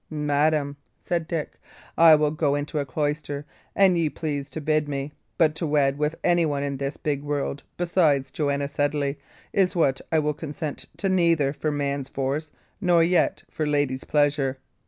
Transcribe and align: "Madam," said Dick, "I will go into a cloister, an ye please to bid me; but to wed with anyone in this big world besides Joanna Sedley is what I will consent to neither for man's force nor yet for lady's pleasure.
"Madam," 0.09 0.77
said 0.99 1.27
Dick, 1.27 1.59
"I 1.95 2.15
will 2.15 2.31
go 2.31 2.55
into 2.55 2.79
a 2.79 2.87
cloister, 2.87 3.45
an 3.75 3.95
ye 3.95 4.09
please 4.09 4.49
to 4.49 4.59
bid 4.59 4.89
me; 4.89 5.11
but 5.37 5.53
to 5.57 5.67
wed 5.67 5.99
with 5.99 6.15
anyone 6.23 6.63
in 6.63 6.77
this 6.77 6.97
big 6.97 7.21
world 7.21 7.61
besides 7.77 8.31
Joanna 8.31 8.67
Sedley 8.67 9.19
is 9.53 9.75
what 9.75 10.01
I 10.11 10.17
will 10.17 10.33
consent 10.33 10.87
to 10.97 11.07
neither 11.07 11.53
for 11.53 11.69
man's 11.69 12.09
force 12.09 12.51
nor 12.81 13.03
yet 13.03 13.43
for 13.51 13.67
lady's 13.67 14.03
pleasure. 14.03 14.57